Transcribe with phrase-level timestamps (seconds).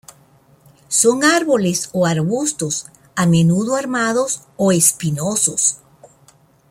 [0.87, 5.77] Son árboles o arbustos, a menudo armados o espinosos.